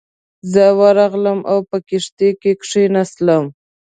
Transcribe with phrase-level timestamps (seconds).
[0.51, 3.43] زه ورغلم او په کښتۍ کې کېناستم.